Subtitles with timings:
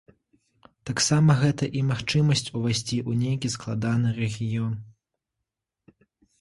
[0.89, 4.73] Таксама гэта і магчымасць увайсці ў нейкі складаны рэгіён.